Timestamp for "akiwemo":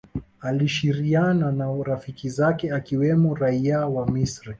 2.71-3.35